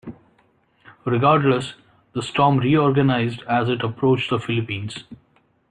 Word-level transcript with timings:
Regardless, 1.05 1.75
the 2.13 2.23
storm 2.23 2.57
re-organized 2.57 3.43
as 3.47 3.69
it 3.69 3.83
approached 3.83 4.31
the 4.31 4.39
Philippines. 4.39 5.03